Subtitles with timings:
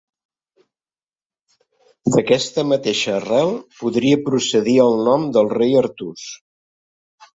[2.15, 3.53] D'aquesta mateixa arrel
[3.83, 6.25] podria procedir el nom del rei Artús.